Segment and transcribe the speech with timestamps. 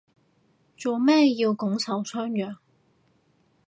[0.75, 2.57] 做咩要拱手相讓